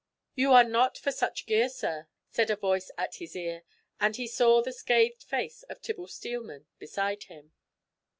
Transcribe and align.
"You 0.33 0.51
are 0.53 0.63
not 0.63 0.97
for 0.97 1.11
such 1.11 1.45
gear, 1.45 1.69
sir," 1.69 2.07
said 2.27 2.49
a 2.49 2.55
voice 2.55 2.89
at 2.97 3.17
his 3.17 3.35
ear, 3.35 3.61
and 3.99 4.15
he 4.15 4.25
saw 4.25 4.63
the 4.63 4.73
scathed 4.73 5.21
face 5.21 5.61
of 5.69 5.79
Tibble 5.79 6.07
Steelman 6.07 6.65
beside 6.79 7.25
him. 7.25 7.51